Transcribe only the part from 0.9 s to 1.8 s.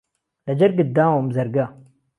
داووم زەرگه